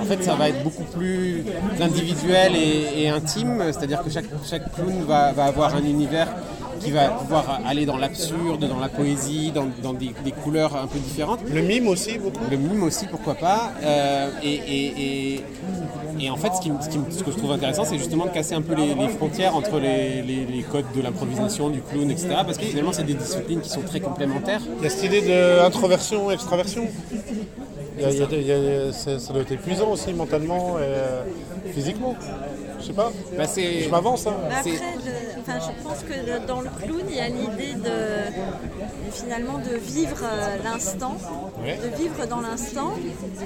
en 0.00 0.04
fait, 0.04 0.22
ça 0.22 0.34
va 0.34 0.48
être 0.48 0.62
beaucoup 0.62 0.84
plus 0.96 1.44
individuel 1.80 2.52
et, 2.56 3.02
et 3.02 3.08
intime, 3.08 3.62
c'est-à-dire 3.72 4.02
que 4.02 4.10
chaque, 4.10 4.30
chaque 4.48 4.72
clown 4.74 5.02
va, 5.06 5.32
va 5.32 5.44
avoir 5.44 5.74
un 5.74 5.84
univers 5.96 6.28
qui 6.82 6.90
va 6.90 7.08
pouvoir 7.08 7.60
aller 7.66 7.86
dans 7.86 7.96
l'absurde, 7.96 8.66
dans 8.68 8.78
la 8.80 8.88
poésie, 8.88 9.52
dans, 9.52 9.66
dans 9.82 9.92
des, 9.92 10.12
des 10.24 10.32
couleurs 10.32 10.76
un 10.76 10.86
peu 10.86 10.98
différentes. 10.98 11.40
Le 11.52 11.62
mime 11.62 11.88
aussi, 11.88 12.18
beaucoup 12.18 12.40
Le 12.50 12.56
mime 12.56 12.82
aussi, 12.82 13.06
pourquoi 13.06 13.34
pas. 13.34 13.72
Euh, 13.82 14.30
et, 14.42 14.48
et- 14.54 15.34
et- 15.34 15.44
et 16.20 16.30
en 16.30 16.36
fait, 16.36 16.52
ce, 16.54 16.60
qui, 16.60 16.70
me- 16.70 16.80
ce 16.80 16.88
qui 16.88 16.98
me- 16.98 17.10
ce 17.10 17.22
que 17.24 17.32
je 17.32 17.36
trouve 17.36 17.52
intéressant, 17.52 17.84
c'est 17.84 17.98
justement 17.98 18.26
de 18.26 18.30
casser 18.30 18.54
un 18.54 18.62
peu 18.62 18.74
les, 18.74 18.94
les 18.94 19.08
frontières 19.08 19.56
entre 19.56 19.78
les, 19.80 20.22
les- 20.22 20.44
les 20.46 20.62
codes 20.62 20.84
de 20.94 21.00
l'improvisation, 21.02 21.68
du 21.70 21.80
clown, 21.80 22.10
etc. 22.10 22.28
Parce 22.44 22.58
que 22.58 22.64
finalement, 22.64 22.92
c'est 22.92 23.02
des 23.04 23.14
disciplines 23.14 23.60
qui 23.60 23.70
sont 23.70 23.80
très 23.82 24.00
complémentaires. 24.00 24.60
Il 24.78 24.84
y 24.84 24.86
a 24.86 24.90
cette 24.90 25.04
idée 25.04 25.22
d'introversion, 25.22 26.30
extraversion. 26.30 26.86
Il 27.98 28.02
y 28.02 28.04
a- 28.06 28.10
il 28.10 28.18
y 28.18 28.22
a 28.22 28.26
des- 28.26 28.40
il 28.40 28.46
y 28.46 28.52
a- 28.52 28.92
ça 28.92 29.18
ça 29.18 29.32
doit 29.32 29.42
être 29.42 29.52
épuisant 29.52 29.90
aussi 29.90 30.12
mentalement 30.12 30.78
et 30.78 30.82
euh, 30.82 31.22
physiquement. 31.74 32.14
Je 32.80 32.86
sais 32.86 32.92
pas. 32.92 33.12
Bah, 33.36 33.44
je 33.56 33.88
m'avance. 33.90 34.26
Hein. 34.26 34.34
Après, 34.50 34.70
je, 34.70 34.76
enfin, 35.42 35.58
je 35.60 35.82
pense 35.86 35.98
que 36.02 36.46
dans 36.46 36.60
le 36.60 36.70
clown, 36.82 37.02
il 37.08 37.16
y 37.16 37.20
a 37.20 37.28
l'idée 37.28 37.74
de 37.74 39.10
finalement 39.12 39.58
de 39.58 39.76
vivre 39.76 40.16
euh, 40.22 40.56
l'instant, 40.64 41.16
Ouais. 41.62 41.76
de 41.76 41.96
vivre 42.02 42.26
dans 42.26 42.40
l'instant. 42.40 42.92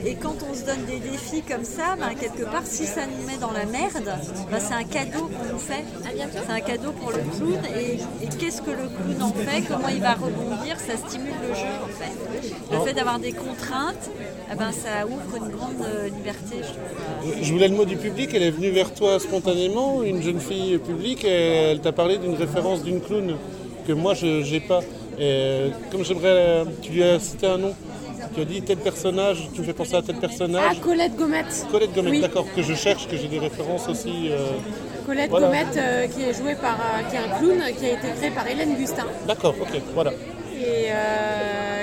Et 0.05 0.15
quand 0.15 0.37
on 0.49 0.55
se 0.55 0.65
donne 0.65 0.85
des 0.87 1.01
défis 1.01 1.43
comme 1.43 1.65
ça, 1.65 1.97
ben, 1.99 2.15
quelque 2.19 2.45
part, 2.45 2.63
si 2.65 2.87
ça 2.87 3.03
nous 3.07 3.27
met 3.27 3.37
dans 3.39 3.51
la 3.51 3.67
merde, 3.67 4.09
ben, 4.51 4.59
c'est 4.59 4.75
un 4.75 4.85
cadeau 4.85 5.29
qu'on 5.29 5.53
nous 5.53 5.59
fait. 5.59 5.85
C'est 6.33 6.53
un 6.53 6.61
cadeau 6.61 6.93
pour 6.93 7.11
le 7.11 7.19
clown. 7.19 7.59
Et, 7.77 7.95
et 8.25 8.29
qu'est-ce 8.39 8.63
que 8.63 8.71
le 8.71 8.89
clown 8.89 9.23
en 9.23 9.33
fait? 9.33 9.63
Comment 9.69 9.89
il 9.89 10.01
va 10.01 10.15
rebondir? 10.15 10.79
Ça 10.79 10.97
stimule 10.97 11.35
le 11.49 11.55
jeu 11.55 11.75
en 11.85 11.89
fait. 11.89 12.75
Le 12.75 12.81
fait 12.81 12.95
d'avoir 12.95 13.19
des 13.19 13.33
contraintes, 13.33 14.11
eh 14.53 14.55
ben, 14.57 14.71
ça 14.73 15.07
ouvre 15.07 15.37
une 15.37 15.51
grande 15.51 15.83
euh, 15.85 16.09
liberté, 16.09 16.57
je 16.63 16.69
trouve. 16.69 17.43
Je 17.43 17.53
voulais 17.53 17.69
le 17.69 17.75
mot 17.77 17.85
du 17.85 17.97
public, 17.97 18.31
elle 18.35 18.43
est 18.45 18.51
venue 18.51 18.71
vers 18.71 18.95
toi 18.95 19.19
spontanément, 19.19 20.03
une 20.03 20.23
jeune 20.23 20.41
fille 20.41 20.79
publique, 20.79 21.25
et 21.25 21.79
elle 21.87 21.93
t'a 21.93 21.97
parlé 21.97 22.19
d'une 22.19 22.35
référence 22.35 22.83
d'une 22.83 23.01
clown 23.01 23.37
que 23.87 23.93
moi 23.93 24.15
je 24.15 24.27
n'ai 24.51 24.59
pas. 24.61 24.81
Et 25.21 25.71
comme 25.93 26.05
j'aimerais, 26.05 26.25
euh, 26.29 26.65
tu 26.83 26.91
lui 26.93 27.03
as 27.05 27.21
cité 27.21 27.47
un 27.47 27.59
nom, 27.59 27.75
tu 28.35 28.41
as 28.41 28.45
dit 28.45 28.61
tel 28.63 28.79
personnage, 28.79 29.49
tu 29.55 29.61
me 29.61 29.67
fais 29.67 29.73
penser 29.73 29.95
à 29.95 30.03
tel 30.03 30.17
Ah, 30.19 30.21
personnage. 30.21 30.81
Colette 30.81 31.15
Gomet. 31.17 31.45
Colette 31.71 31.95
Gomet, 31.95 32.11
Oui. 32.11 32.21
d'accord, 32.21 32.45
que 32.55 32.61
je 32.63 32.75
cherche, 32.75 33.07
que 33.07 33.17
j'ai 33.17 33.29
des 33.29 33.39
références 33.39 33.89
aussi. 33.89 34.31
euh, 34.33 34.37
Colette 35.07 35.31
voilà. 35.31 35.47
Gomet, 35.47 35.65
euh, 35.77 36.07
qui 36.09 36.23
est 36.25 36.35
jouée 36.35 36.57
par, 36.57 36.75
euh, 36.75 37.09
qui 37.09 37.15
est 37.15 37.19
un 37.21 37.39
clown, 37.39 37.63
qui 37.79 37.87
a 37.87 37.93
été 37.93 38.09
créé 38.19 38.31
par 38.31 38.47
Hélène 38.49 38.75
Gustin. 38.77 39.07
D'accord, 39.29 39.55
ok, 39.61 39.81
voilà. 39.95 40.13
Et, 40.61 40.89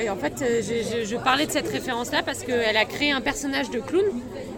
et 0.03 0.09
en 0.09 0.17
fait, 0.17 0.33
je, 0.39 0.73
je- 1.01 1.05
je 1.05 1.15
parlais 1.15 1.45
de 1.45 1.51
cette 1.51 1.69
référence-là 1.69 2.23
parce 2.25 2.39
qu'elle 2.43 2.75
a 2.75 2.85
créé 2.85 3.11
un 3.13 3.21
personnage 3.21 3.69
de 3.69 3.79
clown 3.79 4.03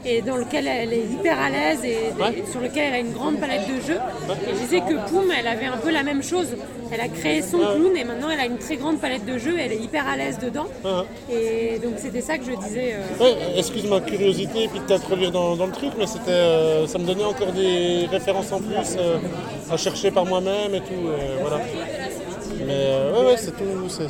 et 0.06 0.22
dans 0.22 0.36
lequel 0.38 0.68
elle 0.68 0.94
est 0.94 1.04
hyper 1.04 1.40
à 1.40 1.50
l'aise 1.50 1.84
et, 1.84 1.98
et 2.38 2.46
sur 2.52 2.60
lequel 2.62 2.84
elle 2.90 2.94
a 2.94 3.00
une 3.00 3.12
grande 3.14 3.40
palette 3.40 3.68
de 3.68 3.82
jeux. 3.82 4.00
Et 4.48 4.54
je 4.56 4.60
disais 4.62 4.80
que 4.82 4.94
Poum, 5.10 5.32
elle 5.38 5.48
avait 5.48 5.66
un 5.66 5.78
peu 5.78 5.92
la 5.92 6.04
même 6.04 6.22
chose. 6.24 6.48
Elle 6.92 7.02
a 7.02 7.08
créé 7.08 7.42
son 7.42 7.58
clown 7.58 7.98
et 7.98 8.04
maintenant 8.04 8.30
elle 8.32 8.40
a 8.40 8.46
une 8.46 8.58
très 8.60 8.76
grande 8.78 9.00
palette 9.00 9.26
de 9.26 9.38
jeux 9.40 9.58
et 9.58 9.64
elle 9.64 9.72
est 9.74 9.80
hyper 9.82 10.08
à 10.08 10.16
l'aise 10.16 10.38
dedans. 10.40 10.68
Et 11.32 11.80
donc 11.80 11.94
c'était 11.98 12.22
ça 12.22 12.38
que 12.38 12.46
je 12.46 12.52
disais. 12.68 12.94
euh, 12.96 13.24
Ouais, 13.24 13.36
excuse 13.58 13.86
ma 13.90 14.00
curiosité 14.02 14.64
et 14.64 14.68
puis 14.68 14.80
de 14.80 14.86
t'introduire 14.86 15.32
dans, 15.32 15.56
dans 15.56 15.66
le 15.66 15.72
truc, 15.72 15.92
mais 15.98 16.06
c'était, 16.06 16.30
euh, 16.30 16.86
ça 16.88 16.98
me 17.00 17.06
donnait 17.06 17.24
encore 17.24 17.52
des 17.54 18.06
références 18.12 18.52
en 18.52 18.60
plus 18.60 18.96
euh, 18.98 19.18
à 19.72 19.78
chercher 19.78 20.12
par 20.12 20.26
moi-même 20.26 20.76
et 20.76 20.82
tout. 20.82 21.10
voilà. 21.42 21.60
Mais 22.68 22.74
ouais, 23.18 23.26
ouais, 23.28 23.38
c'est 23.38 23.52
tout. 23.52 23.90
C'est 23.90 24.08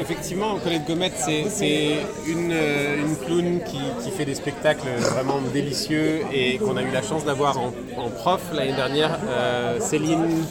effectivement, 0.00 0.56
Colette 0.62 0.86
Gomet, 0.86 1.12
c'est 1.16 1.98
une, 2.26 2.52
euh, 2.52 2.96
clown 3.26 3.60
qui, 3.64 4.10
fait 4.10 4.24
des 4.24 4.34
spectacles 4.34 4.88
vraiment 4.98 5.40
délicieux 5.52 6.20
et 6.32 6.58
qu'on 6.58 6.76
a 6.76 6.82
eu 6.82 6.90
la 6.92 7.02
chance 7.02 7.24
d'avoir 7.24 7.58
en, 7.58 7.72
prof 8.10 8.40
l'année 8.52 8.72
dernière. 8.72 9.18
Euh, 9.28 9.78
Céline, 9.78 10.44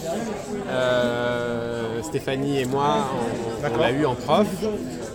euh, 0.69 2.01
Stéphanie 2.01 2.59
et 2.59 2.65
moi, 2.65 3.09
on, 3.63 3.77
l'a 3.77 3.91
eu 3.91 4.05
en 4.05 4.15
prof. 4.15 4.48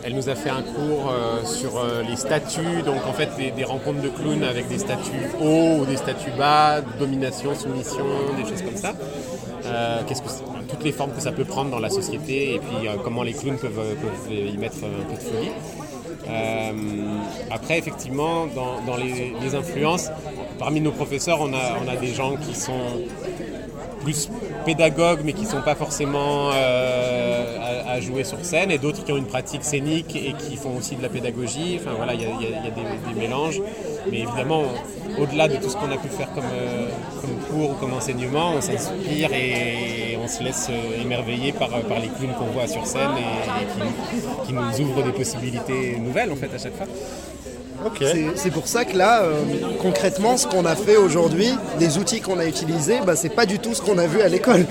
Elle 0.04 0.14
nous 0.14 0.28
a 0.28 0.34
fait 0.34 0.50
un 0.50 0.62
cours 0.62 1.14
sur 1.44 1.82
les 2.06 2.16
statuts, 2.16 2.82
donc 2.84 3.06
en 3.06 3.14
fait 3.14 3.30
des, 3.56 3.64
rencontres 3.64 4.02
de 4.02 4.10
clowns 4.10 4.44
avec 4.44 4.68
des 4.68 4.78
statuts 4.78 5.30
hauts 5.40 5.78
ou 5.80 5.86
des 5.86 5.96
statuts 5.96 6.32
bas, 6.36 6.82
domination, 6.98 7.54
soumission, 7.54 8.04
des 8.36 8.48
choses 8.48 8.62
comme 8.62 8.76
ça. 8.76 8.92
Qu'est-ce 10.06 10.20
que 10.20 10.28
c'est- 10.28 10.53
toutes 10.74 10.84
les 10.84 10.92
formes 10.92 11.12
que 11.12 11.20
ça 11.20 11.30
peut 11.30 11.44
prendre 11.44 11.70
dans 11.70 11.78
la 11.78 11.90
société 11.90 12.54
et 12.54 12.58
puis 12.58 12.88
euh, 12.88 12.94
comment 13.02 13.22
les 13.22 13.32
clowns 13.32 13.58
peuvent, 13.58 13.78
euh, 13.78 13.94
peuvent 13.94 14.32
y 14.32 14.56
mettre 14.58 14.78
un 14.78 15.04
peu 15.04 15.14
de 15.14 15.20
folie. 15.20 15.50
Euh, 16.28 16.72
après, 17.50 17.78
effectivement, 17.78 18.46
dans, 18.46 18.96
les, 18.96 19.54
influences, 19.54 20.10
parmi 20.58 20.80
nos 20.80 20.90
professeurs, 20.90 21.40
on 21.40 21.52
a, 21.52 21.96
des 21.96 22.08
gens 22.08 22.36
qui 22.36 22.54
sont 22.54 22.80
plus 24.02 24.30
pédagogues, 24.64 25.20
mais 25.24 25.32
qui 25.32 25.42
ne 25.42 25.48
sont 25.48 25.62
pas 25.62 25.74
forcément 25.74 26.50
à, 26.50 28.00
jouer 28.00 28.24
sur 28.24 28.44
scène, 28.44 28.72
et 28.72 28.78
d'autres 28.78 29.04
qui 29.04 29.12
ont 29.12 29.16
une 29.16 29.26
pratique 29.26 29.62
scénique 29.62 30.16
et 30.16 30.32
qui 30.32 30.56
font 30.56 30.76
aussi 30.76 30.96
de 30.96 31.02
la 31.02 31.08
pédagogie. 31.08 31.78
Enfin 31.78 31.94
voilà, 31.96 32.14
il 32.14 32.22
y 32.22 32.24
a, 32.24 32.28
des, 32.28 33.20
mélanges. 33.20 33.60
Mais 34.10 34.20
évidemment, 34.20 34.64
au-delà 35.20 35.46
de 35.46 35.56
tout 35.56 35.68
ce 35.68 35.76
qu'on 35.76 35.92
a 35.92 35.96
pu 35.96 36.08
faire 36.08 36.30
comme 36.32 36.44
cours 37.50 37.70
ou 37.70 37.74
comme 37.74 37.92
enseignement, 37.92 38.54
on 38.56 38.60
s'inspire 38.60 39.32
et 39.32 40.03
on 40.24 40.28
se 40.28 40.42
laisse 40.42 40.68
euh, 40.70 41.02
émerveiller 41.02 41.52
par, 41.52 41.68
par 41.68 41.98
les 42.00 42.08
clowns 42.08 42.34
qu'on 42.38 42.46
voit 42.46 42.66
sur 42.66 42.86
scène 42.86 43.10
et, 43.18 43.20
et 43.22 44.16
qui, 44.42 44.46
qui 44.46 44.52
nous 44.54 44.80
ouvrent 44.88 45.02
des 45.04 45.12
possibilités 45.12 45.96
nouvelles 45.98 46.32
en 46.32 46.36
fait 46.36 46.50
à 46.54 46.58
chaque 46.58 46.76
fois. 46.76 46.86
C'est- 48.12 48.36
C'est 48.36 48.50
pour 48.50 48.66
ça 48.66 48.84
que 48.86 48.96
là, 48.96 49.22
euh, 49.24 49.34
concrètement, 49.82 50.36
ce 50.38 50.46
qu'on 50.46 50.64
a 50.64 50.74
fait 50.76 50.96
aujourd'hui, 50.96 51.50
les 51.80 51.98
outils 51.98 52.20
qu'on 52.22 52.38
a 52.38 52.46
utilisés, 52.46 53.00
bah, 53.04 53.14
c'est 53.16 53.28
pas 53.28 53.44
du 53.46 53.58
tout 53.58 53.74
ce 53.74 53.82
qu'on 53.82 53.98
a 53.98 54.06
vu 54.06 54.22
à 54.22 54.28
l'école. 54.28 54.64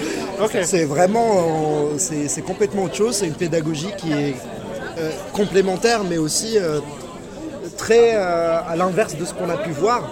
C'est 0.64 0.86
vraiment, 0.86 1.30
euh, 1.38 1.98
c'est 1.98 2.28
c'est 2.28 2.42
complètement 2.42 2.84
autre 2.84 2.96
chose. 2.96 3.16
C'est 3.18 3.28
une 3.28 3.36
pédagogie 3.36 3.92
qui 3.98 4.12
est 4.12 4.36
euh, 4.98 5.12
complémentaire, 5.34 6.02
mais 6.10 6.18
aussi 6.18 6.58
euh, 6.58 6.80
très 7.78 8.16
euh, 8.16 8.58
à 8.68 8.76
l'inverse 8.76 9.16
de 9.16 9.26
ce 9.26 9.34
qu'on 9.34 9.50
a 9.50 9.58
pu 9.58 9.72
voir. 9.72 10.12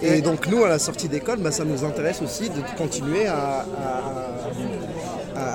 Et 0.00 0.20
donc 0.22 0.46
nous, 0.46 0.64
à 0.64 0.68
la 0.68 0.78
sortie 0.78 1.08
d'école, 1.08 1.40
bah, 1.40 1.50
ça 1.50 1.64
nous 1.64 1.84
intéresse 1.84 2.22
aussi 2.22 2.48
de 2.50 2.60
continuer 2.78 3.26
à, 3.26 3.34
à- 3.34 4.27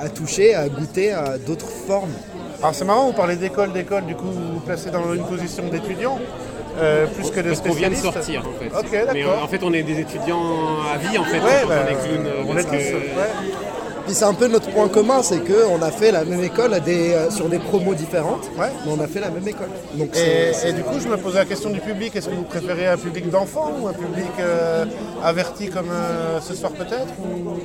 à- 0.04 0.08
toucher, 0.08 0.54
à 0.54 0.68
goûter 0.68 1.12
à 1.12 1.38
d'autres 1.38 1.68
formes. 1.86 2.12
Alors 2.60 2.74
c'est 2.74 2.84
marrant, 2.84 3.06
vous 3.06 3.12
parlez 3.12 3.36
d'école, 3.36 3.72
d'école, 3.72 4.04
du 4.06 4.14
coup 4.14 4.26
vous 4.26 4.54
vous 4.54 4.60
placez 4.60 4.90
dans 4.90 5.12
une 5.14 5.24
position 5.24 5.64
d'étudiant, 5.68 6.18
euh, 6.78 7.06
plus 7.06 7.30
que 7.30 7.40
de 7.40 7.48
Parce 7.48 7.60
qu'on 7.60 7.72
vient 7.72 7.90
de 7.90 7.94
sortir 7.94 8.42
en 8.46 8.58
fait. 8.58 8.66
Ok, 8.78 8.90
d'accord. 8.92 9.10
Mais 9.14 9.24
euh, 9.24 9.42
en 9.42 9.48
fait 9.48 9.62
on 9.62 9.72
est 9.72 9.82
des 9.82 10.00
étudiants 10.00 10.42
à 10.92 10.96
vie 10.98 11.18
en 11.18 11.24
fait 11.24 11.38
Ouais, 11.40 11.64
bah, 11.68 11.74
on 11.86 11.90
est 11.90 11.94
clown. 12.08 12.26
euh, 12.26 12.42
on 12.48 12.56
est 12.56 12.64
que- 12.64 12.70
tous, 12.70 13.63
Puis 14.04 14.14
c'est 14.14 14.24
un 14.24 14.34
peu 14.34 14.48
notre 14.48 14.68
point 14.70 14.88
commun, 14.88 15.22
c'est 15.22 15.40
qu'on 15.40 15.80
a 15.80 15.90
fait 15.90 16.12
la 16.12 16.24
même 16.24 16.42
école 16.44 16.74
à 16.74 16.80
des, 16.80 17.12
euh, 17.14 17.30
sur 17.30 17.48
des 17.48 17.58
promos 17.58 17.94
différentes, 17.94 18.50
mais 18.58 18.92
on 18.92 19.00
a 19.00 19.06
fait 19.06 19.20
la 19.20 19.30
même 19.30 19.46
école. 19.48 19.70
Donc 19.94 20.10
Et, 20.16 20.72
du 20.72 20.82
coup, 20.82 21.00
je 21.02 21.08
me 21.08 21.16
posais 21.16 21.38
la 21.38 21.44
question 21.46 21.70
du 21.70 21.80
public. 21.80 22.14
Est-ce 22.14 22.28
que 22.28 22.34
vous 22.34 22.42
préférez 22.42 22.86
un 22.86 22.98
public 22.98 23.30
d'enfants 23.30 23.72
ou 23.80 23.88
un 23.88 23.94
public 23.94 24.28
euh, 24.40 24.84
averti 25.22 25.68
comme 25.68 25.88
euh, 25.90 26.38
ce 26.42 26.54
soir 26.54 26.72
peut-être 26.72 27.14
ou- 27.22 27.58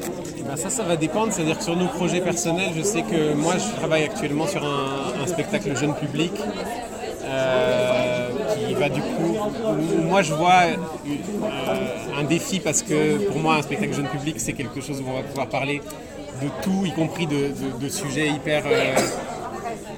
Ben, 0.47 0.55
ça, 0.55 0.69
ça 0.69 0.83
va 0.83 0.95
dépendre. 0.95 1.33
C'est-à-dire 1.33 1.57
que 1.57 1.63
sur 1.63 1.75
nos 1.75 1.87
projets 1.87 2.21
personnels, 2.21 2.71
je 2.75 2.83
sais 2.83 3.01
que 3.01 3.33
moi, 3.33 3.55
je 3.57 3.75
travaille 3.77 4.03
actuellement 4.03 4.47
sur 4.47 4.63
un, 4.63 5.21
un 5.21 5.27
spectacle 5.27 5.75
jeune 5.75 5.93
public 5.93 6.31
euh, 7.25 8.29
qui 8.65 8.73
va 8.75 8.87
du 8.89 9.01
coup. 9.01 9.35
Moi, 10.07 10.21
je 10.21 10.33
vois 10.33 10.61
euh, 10.71 12.19
un 12.19 12.23
défi 12.23 12.59
parce 12.61 12.81
que 12.81 13.17
pour 13.27 13.37
moi, 13.39 13.55
un 13.55 13.61
spectacle 13.61 13.93
jeune 13.93 14.07
public, 14.07 14.35
c'est 14.39 14.53
quelque 14.53 14.79
chose 14.81 15.01
où 15.01 15.09
on 15.09 15.17
va 15.17 15.23
pouvoir 15.23 15.47
parler 15.47 15.81
de 16.41 16.47
tout, 16.63 16.85
y 16.85 16.91
compris 16.91 17.27
de, 17.27 17.51
de- 17.81 17.89
sujets 17.89 18.29
hyper. 18.29 18.63
euh, 18.65 18.95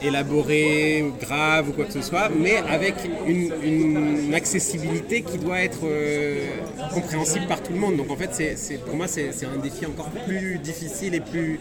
élaborés, 0.03 1.05
graves 1.21 1.69
ou 1.69 1.73
quoi 1.73 1.85
que 1.85 1.93
ce 1.93 2.01
soit, 2.01 2.29
mais 2.29 2.57
avec 2.69 2.95
une, 3.27 4.33
accessibilité 4.33 5.21
qui 5.21 5.37
doit 5.37 5.59
être 5.61 5.79
euh, 5.83 6.47
compréhensible 6.93 7.45
par 7.47 7.61
tout 7.61 7.73
le 7.73 7.79
monde. 7.79 7.97
Donc 7.97 8.09
en 8.09 8.15
fait, 8.15 8.55
c'est, 8.55 8.77
pour 8.77 8.95
moi, 8.95 9.07
c'est, 9.07 9.29
un 9.45 9.59
défi 9.61 9.85
encore 9.85 10.09
plus 10.25 10.57
difficile 10.57 11.13
et 11.15 11.19
plus 11.19 11.59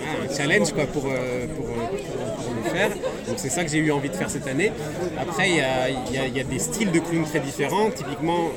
ah, 0.00 0.24
un 0.24 0.34
challenge 0.34 0.72
quoi, 0.72 0.86
pour, 0.86 1.06
euh, 1.06 1.10
euh, 1.10 1.46
pour- 1.56 1.66
le 1.66 2.70
faire. 2.70 2.90
Donc 3.28 3.36
c'est 3.36 3.48
ça 3.50 3.64
que 3.64 3.70
j'ai 3.70 3.78
eu 3.78 3.92
envie 3.92 4.08
de 4.08 4.14
faire 4.16 4.30
cette 4.30 4.46
année. 4.46 4.72
Après, 5.18 5.48
il 5.50 5.56
y 5.56 5.60
a, 5.60 5.88
y 5.90 6.40
a- 6.40 6.44
des 6.44 6.58
styles 6.58 6.90
de 6.90 6.98
clown 6.98 7.24
très 7.24 7.40
différents. 7.40 7.90
Typiquement, 7.90 8.50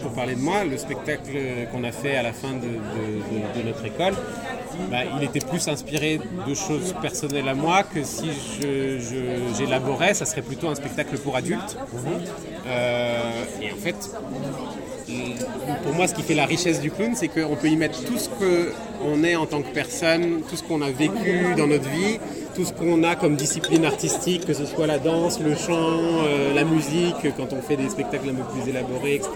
pour 0.00 0.12
parler 0.12 0.34
de 0.34 0.40
moi, 0.40 0.64
le 0.64 0.76
spectacle 0.78 1.30
qu'on 1.70 1.84
a 1.84 1.92
fait 1.92 2.16
à 2.16 2.22
la 2.22 2.32
fin 2.32 2.52
de, 2.52 3.64
notre 3.64 3.84
école, 3.84 4.14
bah, 4.90 4.98
il 5.16 5.24
était 5.24 5.40
plus 5.40 5.68
inspiré 5.68 6.20
de 6.46 6.54
choses 6.54 6.94
personnelles 7.00 7.48
à 7.48 7.54
moi 7.54 7.82
que 7.82 8.02
si 8.02 8.30
j'élaborais, 9.56 10.14
ça 10.14 10.24
serait 10.24 10.42
plutôt 10.42 10.68
un 10.68 10.74
spectacle 10.74 11.18
pour 11.18 11.36
adultes. 11.36 11.76
Euh, 12.66 13.44
et 13.60 13.72
en 13.72 13.76
fait, 13.76 13.96
pour 15.82 15.94
moi, 15.94 16.06
ce 16.06 16.14
qui 16.14 16.22
fait 16.22 16.34
la 16.34 16.46
richesse 16.46 16.80
du 16.80 16.90
clown, 16.90 17.14
c'est 17.14 17.28
qu'on 17.28 17.56
peut 17.56 17.68
y 17.68 17.76
mettre 17.76 18.02
tout 18.04 18.18
ce 18.18 18.28
qu'on 18.28 19.24
est 19.24 19.36
en 19.36 19.46
tant 19.46 19.62
que 19.62 19.72
personne, 19.72 20.42
tout 20.48 20.56
ce 20.56 20.62
qu'on 20.62 20.82
a 20.82 20.90
vécu 20.90 21.54
dans 21.56 21.66
notre 21.66 21.88
vie, 21.88 22.18
tout 22.54 22.64
ce 22.64 22.72
qu'on 22.72 23.02
a 23.04 23.16
comme 23.16 23.36
discipline 23.36 23.84
artistique, 23.84 24.44
que 24.46 24.52
ce 24.54 24.66
soit 24.66 24.86
la 24.86 24.98
danse, 24.98 25.40
le 25.40 25.54
chant, 25.54 25.72
euh, 26.26 26.52
la 26.54 26.64
musique, 26.64 27.16
quand 27.36 27.52
on 27.52 27.62
fait 27.62 27.76
des 27.76 27.88
spectacles 27.88 28.28
un 28.30 28.34
peu 28.34 28.44
plus 28.60 28.68
élaborés, 28.70 29.14
etc. 29.14 29.30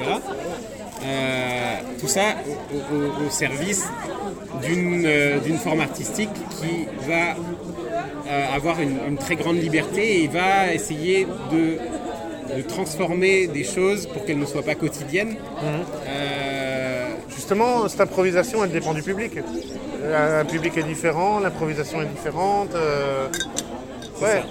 Euh, 1.05 1.75
tout 2.01 2.09
ça 2.09 2.23
au, 2.73 2.95
au- 2.95 3.27
au 3.27 3.31
service 3.31 3.85
d'une 4.67 5.05
euh, 5.07 5.39
d'une 5.41 5.59
forme 5.59 5.81
artistique 5.81 6.31
qui 6.61 6.87
va 7.09 7.37
avoir 8.55 8.81
une, 8.81 8.97
une 9.09 9.17
très 9.19 9.37
grande 9.37 9.59
liberté 9.63 10.23
et 10.25 10.27
va 10.29 10.73
essayer 10.73 11.27
de, 11.53 12.57
de 12.57 12.63
transformer 12.63 13.47
des 13.47 13.63
choses 13.63 14.07
pour 14.07 14.25
qu'elles 14.25 14.39
ne 14.39 14.47
soient 14.47 14.63
pas 14.65 14.75
quotidiennes. 14.75 15.37
Euh, 16.09 17.05
Justement, 17.35 17.87
cette 17.89 18.01
improvisation, 18.01 18.65
elle 18.65 18.71
dépend 18.73 18.95
du 18.95 19.03
public. 19.03 19.33
Un 20.15 20.45
public 20.45 20.77
est 20.77 20.83
différent, 20.83 21.41
l'improvisation 21.41 22.01
est 22.03 22.07
différente. 22.07 22.75
euh, 22.75 23.29
Ouais. 24.23 24.43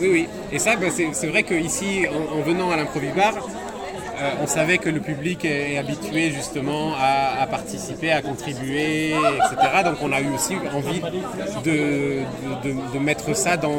Oui, 0.00 0.08
oui. 0.12 0.28
Et 0.52 0.58
ça, 0.58 0.76
bah, 0.76 0.86
c'est 0.94 1.08
c'est 1.12 1.26
vrai 1.28 1.42
qu'ici, 1.44 2.06
en, 2.08 2.38
en 2.38 2.42
venant 2.42 2.70
à 2.70 2.76
l'improvibar, 2.76 3.34
euh, 3.36 4.30
on 4.42 4.46
savait 4.46 4.78
que 4.78 4.88
le 4.90 5.00
public 5.00 5.44
est, 5.44 5.74
est 5.74 5.78
habitué 5.78 6.30
justement 6.30 6.92
à, 6.94 7.40
à 7.42 7.46
participer, 7.46 8.12
à 8.12 8.22
contribuer, 8.22 9.10
etc. 9.10 9.82
Donc 9.84 9.96
on 10.02 10.12
a 10.12 10.20
eu 10.20 10.28
aussi 10.34 10.56
envie 10.74 11.00
de, 11.64 11.70
de- 11.70 12.22
de- 12.68 12.92
de 12.94 12.98
mettre 12.98 13.34
ça 13.36 13.56
dans, 13.56 13.72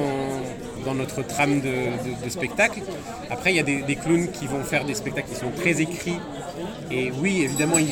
dans 0.83 0.93
notre 0.95 1.21
trame 1.25 1.61
de, 1.61 1.67
de- 1.67 2.25
de 2.25 2.29
spectacle. 2.29 2.81
Après, 3.29 3.51
il 3.51 3.55
y 3.55 3.59
a 3.59 3.63
des, 3.63 3.81
des 3.81 3.95
clowns 3.95 4.29
qui 4.31 4.47
vont 4.47 4.63
faire 4.63 4.85
des 4.85 4.93
spectacles 4.95 5.29
qui 5.29 5.35
sont 5.35 5.51
très 5.55 5.81
écrits. 5.81 6.19
Et 6.91 7.11
oui, 7.21 7.41
évidemment, 7.43 7.77
ils, 7.79 7.89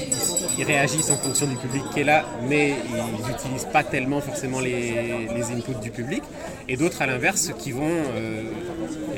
ils 0.57 0.63
réagissent 0.63 1.10
en 1.10 1.17
fonction 1.17 1.48
du 1.48 1.55
public 1.55 1.83
qui 1.93 2.01
est 2.01 2.03
là, 2.03 2.25
mais 2.48 2.75
ils 2.89 3.27
n'utilisent 3.27 3.67
pas 3.71 3.83
tellement 3.83 4.21
forcément 4.21 4.60
les, 4.60 5.27
les 5.36 5.43
inputs 5.51 5.79
du 5.81 5.89
public. 5.91 6.21
Et 6.67 6.77
d'autres, 6.77 7.01
à 7.01 7.07
l'inverse, 7.07 7.51
qui 7.57 7.71
vont 7.71 7.81
euh, 8.15 8.43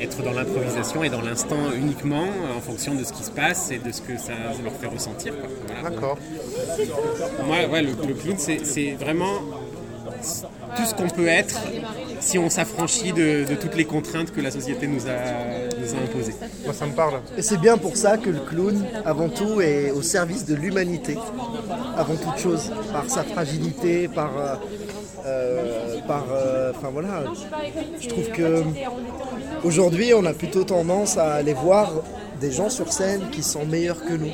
être 0.00 0.22
dans 0.22 0.32
l'improvisation 0.32 1.04
et 1.04 1.10
dans 1.10 1.20
l'instant 1.20 1.56
uniquement 1.76 2.24
en 2.56 2.60
fonction 2.60 2.94
de 2.94 3.04
ce 3.04 3.12
qui 3.12 3.22
se 3.24 3.30
passe 3.30 3.70
et 3.70 3.78
de 3.78 3.92
ce 3.92 4.00
que 4.00 4.16
ça 4.16 4.32
leur 4.62 4.72
fait 4.74 4.86
ressentir. 4.86 5.34
Voilà. 5.66 5.90
D'accord. 5.90 6.18
Moi, 7.46 7.56
ouais, 7.70 7.82
le, 7.82 7.90
le 8.06 8.14
clown, 8.14 8.36
c'est 8.38 8.64
c'est 8.64 8.92
vraiment 8.92 9.40
tout 10.76 10.84
ce 10.86 10.94
qu'on 10.94 11.08
peut 11.08 11.28
être 11.28 11.60
si 12.24 12.38
on 12.38 12.48
s'affranchit 12.48 13.12
de, 13.12 13.44
de 13.44 13.54
toutes 13.54 13.76
les 13.76 13.84
contraintes 13.84 14.32
que 14.32 14.40
la 14.40 14.50
société 14.50 14.86
nous 14.86 15.06
a, 15.06 15.16
nous 15.78 15.94
a 15.94 15.98
imposées. 16.02 16.34
Moi, 16.64 16.72
ça 16.72 16.86
me 16.86 16.92
parle. 16.92 17.20
Et 17.36 17.42
c'est 17.42 17.58
bien 17.58 17.76
pour 17.76 17.96
ça 17.96 18.16
que 18.16 18.30
le 18.30 18.40
clown, 18.40 18.84
avant 19.04 19.28
tout, 19.28 19.60
est 19.60 19.90
au 19.90 20.02
service 20.02 20.46
de 20.46 20.54
l'humanité, 20.54 21.16
avant 21.96 22.16
toute 22.16 22.38
chose, 22.38 22.72
par 22.92 23.08
sa 23.10 23.24
fragilité, 23.24 24.08
par, 24.08 24.30
euh, 24.38 24.54
euh, 25.26 26.00
par, 26.08 26.24
euh, 26.32 26.72
Enfin 26.76 26.90
voilà, 26.92 27.24
je 28.00 28.08
trouve 28.08 28.28
que 28.30 28.62
aujourd'hui 29.62 30.12
on 30.14 30.24
a 30.24 30.32
plutôt 30.32 30.64
tendance 30.64 31.16
à 31.16 31.34
aller 31.34 31.52
voir 31.54 31.92
des 32.40 32.50
gens 32.50 32.68
sur 32.68 32.92
scène 32.92 33.30
qui 33.30 33.42
sont 33.42 33.64
meilleurs 33.64 34.02
que 34.04 34.14
nous 34.14 34.32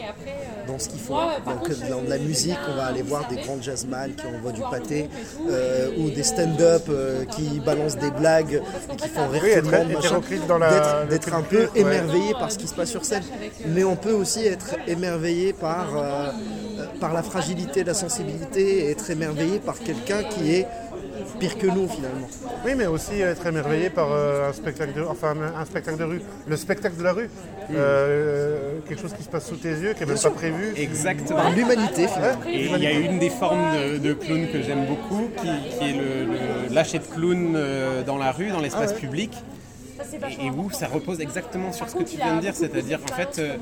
dans 0.70 0.78
ce 0.78 0.88
qu'ils 0.88 1.00
font. 1.00 1.16
Donc 1.46 1.68
dans 1.88 2.02
la 2.08 2.18
musique, 2.18 2.58
on 2.70 2.76
va 2.76 2.86
aller 2.86 3.02
voir 3.02 3.26
des 3.28 3.36
grands 3.36 3.60
jazzman 3.60 4.12
qui 4.14 4.26
envoient 4.26 4.52
du 4.52 4.60
pâté 4.62 5.08
euh, 5.48 5.90
ou 5.98 6.10
des 6.10 6.22
stand-up 6.22 6.82
euh, 6.88 7.24
qui 7.24 7.60
balancent 7.60 7.96
des 7.98 8.10
blagues 8.10 8.62
et 8.92 8.96
qui 8.96 9.08
font 9.08 9.28
rire 9.28 9.42
Oui, 9.44 9.50
tout 9.52 9.56
être 9.58 9.64
le 9.70 9.78
monde. 9.78 9.86
machin. 9.88 9.98
hétéroclite 10.00 10.46
dans 10.46 10.58
la- 10.58 11.04
D'être- 11.06 11.34
un 11.34 11.42
peu 11.42 11.62
ouais. 11.64 11.68
émerveillé 11.74 12.32
par 12.34 12.50
ce 12.50 12.58
qui 12.58 12.66
se 12.68 12.74
passe 12.74 12.90
sur 12.90 13.04
scène. 13.04 13.22
Mais 13.68 13.84
on 13.84 13.96
peut 13.96 14.12
aussi 14.12 14.44
être 14.46 14.74
émerveillé 14.86 15.52
par, 15.52 15.88
euh, 15.96 16.00
euh, 16.78 16.84
par 17.00 17.12
la 17.12 17.22
fragilité, 17.22 17.84
la 17.84 17.94
sensibilité 17.94 18.86
et 18.86 18.90
être 18.90 19.10
émerveillé 19.10 19.58
par 19.58 19.78
quelqu'un 19.78 20.22
qui 20.24 20.54
est 20.54 20.66
pire 21.38 21.58
que 21.58 21.66
nous 21.66 21.88
finalement. 21.88 22.28
Oui, 22.64 22.72
mais 22.76 22.86
aussi 22.86 23.20
être 23.20 23.46
émerveillé 23.46 23.90
par 23.90 24.08
euh, 24.10 24.48
un, 24.48 24.52
spectacle 24.52 24.92
de, 24.94 25.02
enfin, 25.02 25.34
un 25.56 25.64
spectacle 25.64 25.98
de 25.98 26.04
rue. 26.04 26.22
Le 26.46 26.56
spectacle 26.56 26.96
de 26.96 27.02
la 27.02 27.12
rue. 27.12 27.30
Euh, 27.72 28.80
quelque 28.88 29.00
chose 29.00 29.12
qui 29.14 29.22
se 29.22 29.28
passe 29.28 29.46
sous 29.48 29.56
tes 29.56 29.70
yeux, 29.70 29.92
qui 29.94 30.00
n'est 30.00 30.06
même 30.06 30.18
pas 30.18 30.30
prévu. 30.30 30.72
Exactement. 30.76 31.50
L'humanité, 31.50 32.08
finalement. 32.08 32.40
Et 32.48 32.66
il 32.66 32.78
y 32.82 32.86
a 32.86 32.92
une 32.92 33.18
des 33.18 33.30
formes 33.30 33.72
de, 33.76 33.98
de 33.98 34.12
clown 34.12 34.48
que 34.52 34.62
j'aime 34.62 34.86
beaucoup, 34.86 35.30
qui, 35.36 35.78
qui 35.78 35.84
est 35.90 35.92
le, 35.92 36.32
le 36.68 36.74
lâcher 36.74 36.98
de 36.98 37.04
clown 37.04 37.54
euh, 37.54 38.02
dans 38.02 38.18
la 38.18 38.32
rue, 38.32 38.48
dans 38.50 38.60
l'espace 38.60 38.90
Ah 38.90 38.94
ouais. 38.94 39.00
public. 39.00 39.32
Et, 40.40 40.50
où 40.50 40.70
ça 40.70 40.86
repose 40.86 41.20
exactement 41.20 41.72
sur 41.72 41.88
ce 41.88 41.96
que 41.96 42.02
tu 42.04 42.16
viens 42.16 42.36
de 42.36 42.40
dire, 42.40 42.54
c'est-à-dire 42.54 42.98
en 43.04 43.14
fait, 43.14 43.38
euh, 43.38 43.52
euh, 43.52 43.56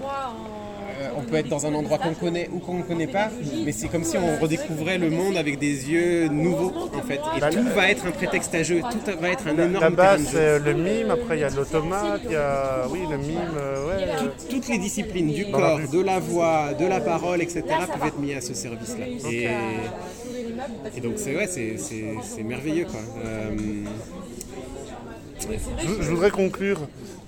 on 1.18 1.22
peut 1.22 1.37
être 1.37 1.48
dans 1.48 1.66
un 1.66 1.75
endroit 1.75 1.98
qu'on 1.98 2.14
connaît 2.14 2.48
ou 2.52 2.58
qu'on 2.60 2.75
ne 2.78 2.82
connaît 2.82 3.06
pas, 3.06 3.28
mais 3.64 3.72
c'est 3.72 3.88
comme 3.88 4.04
si 4.04 4.16
on 4.16 4.40
redécouvrait 4.40 4.98
le 4.98 5.10
monde 5.10 5.37
avec 5.37 5.58
des 5.58 5.90
yeux 5.90 6.28
nouveaux 6.28 6.72
en 6.94 7.02
fait. 7.06 7.20
Et 7.37 7.40
Bah, 7.40 7.50
tout 7.50 7.58
le- 7.62 7.70
va 7.70 7.90
être 7.90 8.06
un 8.06 8.10
prétexte 8.10 8.54
à 8.54 8.62
jeu, 8.62 8.80
tout 8.90 9.20
va 9.20 9.28
être 9.30 9.46
un 9.48 9.58
énorme 9.58 9.96
jeu. 10.18 10.25
c'est 10.32 10.58
le 10.60 10.75
mime, 10.75 11.10
après 11.10 11.37
il 11.38 11.40
y 11.40 11.44
a 11.44 11.50
l'automate, 11.50 12.20
il 12.26 12.32
y 12.32 12.37
a 12.37 12.87
oui, 12.90 13.00
le 13.10 13.18
mime, 13.18 13.38
euh, 13.58 13.88
ouais. 13.88 14.04
euh, 14.04 14.18
Tout- 14.20 14.46
toutes 14.50 14.68
les 14.68 14.78
disciplines 14.78 15.32
du 15.32 15.44
Dans 15.46 15.58
corps, 15.58 15.80
de 15.92 16.00
la 16.00 16.18
voix, 16.18 16.72
de 16.78 16.87
la 16.87 17.00
parole, 17.00 17.42
etc. 17.42 17.62
peuvent 17.92 18.06
être 18.08 18.18
mis 18.18 18.34
à 18.34 18.40
ce 18.40 18.54
service-là. 18.54 19.06
Et, 19.30 19.48
et 20.96 21.00
donc 21.00 21.14
c'est 21.16 21.34
ouais, 21.37 21.46
c'est 21.48 22.42
merveilleux 22.42 22.84
quoi. 22.84 23.00
Euh, 23.25 23.50
Je, 25.40 26.02
je 26.02 26.11
voudrais 26.11 26.30
conclure, 26.30 26.78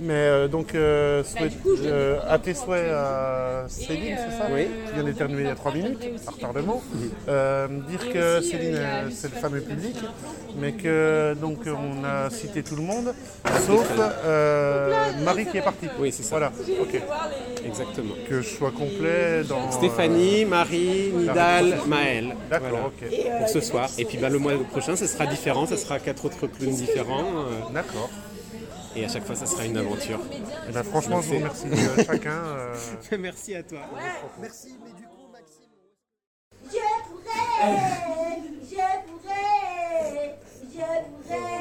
mais 0.00 0.12
euh, 0.14 0.48
donc 0.48 0.74
euh, 0.74 1.22
souhait- 1.24 1.50
euh, 1.84 2.18
à 2.28 2.38
tes 2.38 2.54
souhaits 2.54 2.90
à 2.90 3.64
Céline, 3.68 4.16
c'est 4.18 4.36
ça 4.38 4.48
Oui. 4.52 4.66
Qui 4.88 4.94
vient 4.94 5.04
d'éternuer 5.04 5.42
il 5.42 5.46
y 5.46 5.50
a 5.50 5.54
3 5.54 5.72
minutes, 5.74 6.24
par 6.24 6.34
retardement. 6.34 6.82
Euh, 7.28 7.68
dire 7.88 8.12
que 8.12 8.40
Céline, 8.40 8.78
c'est 9.12 9.32
le 9.34 9.40
fameux 9.40 9.60
public, 9.60 9.96
mais 10.58 10.72
que 10.72 11.34
donc 11.40 11.58
on 11.66 12.04
a 12.04 12.30
cité 12.30 12.62
tout 12.62 12.76
le 12.76 12.82
monde, 12.82 13.14
sauf 13.66 13.88
Marie 15.24 15.46
qui 15.46 15.58
est 15.58 15.62
partie. 15.62 15.86
Oui, 15.98 16.12
c'est 16.12 16.22
ça. 16.22 16.30
Voilà, 16.38 16.52
ok. 16.80 17.00
Exactement. 17.66 18.14
Que 18.28 18.40
je 18.40 18.48
sois 18.48 18.70
complet 18.70 19.42
dans. 19.48 19.70
Stéphanie, 19.70 20.44
Marie, 20.46 21.12
Nidal. 21.14 21.74
Maël. 21.86 22.36
D'accord, 22.50 22.68
Voilà. 22.70 22.86
ok. 22.86 23.38
Pour 23.38 23.48
ce 23.48 23.60
soir. 23.60 23.88
Et 23.98 24.04
puis 24.06 24.16
bah, 24.18 24.30
le 24.30 24.38
mois 24.38 24.52
prochain, 24.70 24.96
ce 24.96 25.06
sera 25.06 25.26
différent, 25.26 25.66
ce 25.66 25.76
sera 25.76 25.98
quatre 25.98 26.24
autres 26.24 26.46
clowns 26.46 26.74
différents. 26.74 27.24
D'accord. 27.74 27.99
Et 28.96 29.04
à 29.04 29.08
chaque 29.08 29.24
fois, 29.24 29.36
ça 29.36 29.46
sera 29.46 29.64
une 29.66 29.76
aventure. 29.76 30.20
Eh 30.68 30.72
ben, 30.72 30.82
franchement, 30.82 31.20
je 31.22 31.28
vous 31.28 31.34
remercie 31.36 31.66
euh, 31.66 32.04
chacun. 32.06 32.30
euh, 32.32 32.74
Merci 33.18 33.54
à 33.54 33.62
toi. 33.62 33.80
Merci, 34.40 34.76
mais 34.84 34.90
du 34.92 35.04
coup, 35.06 35.28
Maxime. 35.32 35.70
Je 36.64 36.78
pourrais, 37.08 38.40
je 38.68 38.76
pourrais, 39.06 40.38
je 40.62 41.26
pourrais 41.28 41.59